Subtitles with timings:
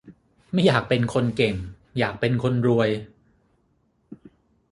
[0.51, 1.55] ไม่อยากเป็นคนเก่ง
[1.97, 2.89] อยากเป็นคนรวย